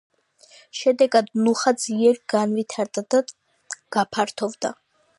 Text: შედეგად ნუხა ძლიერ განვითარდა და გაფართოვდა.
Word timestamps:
შედეგად 0.79 1.29
ნუხა 1.43 1.75
ძლიერ 1.85 2.19
განვითარდა 2.37 3.07
და 3.15 3.23
გაფართოვდა. 3.99 4.79